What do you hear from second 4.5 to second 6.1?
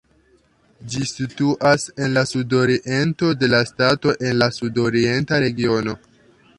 Sudorienta regiono.